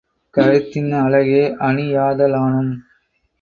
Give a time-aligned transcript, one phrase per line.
[0.33, 2.73] கருத்தின் அழகே அணியாதலானும்